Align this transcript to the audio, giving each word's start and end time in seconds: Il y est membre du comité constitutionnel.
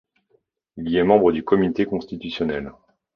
Il 0.77 0.89
y 0.89 0.97
est 0.97 1.03
membre 1.03 1.31
du 1.31 1.43
comité 1.43 1.85
constitutionnel. 1.85 2.71